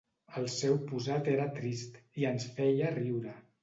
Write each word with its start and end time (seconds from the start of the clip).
El 0.39 0.47
seu 0.53 0.77
posat 0.93 1.31
era 1.35 1.47
trist, 1.61 2.03
i 2.25 2.29
ens 2.35 2.53
feia 2.61 2.95
riure. 3.01 3.43